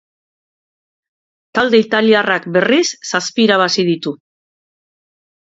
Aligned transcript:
Talde 1.57 1.81
italiarrak, 1.83 2.49
berriz, 2.57 2.87
zazpi 3.11 3.45
irabazi 3.49 3.87
ditu. 3.93 4.17